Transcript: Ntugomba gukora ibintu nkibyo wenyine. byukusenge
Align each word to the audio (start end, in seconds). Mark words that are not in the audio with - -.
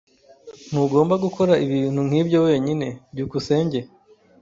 Ntugomba 0.69 1.15
gukora 1.25 1.53
ibintu 1.65 1.99
nkibyo 2.07 2.37
wenyine. 2.47 2.87
byukusenge 3.11 3.79